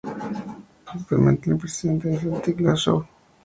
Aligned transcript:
Actualmente 0.87 1.43
es 1.43 1.51
el 1.51 1.57
presidente 1.59 2.07
del 2.09 2.19
Celtic 2.21 2.55
de 2.55 2.63
Glasgow. 2.63 3.05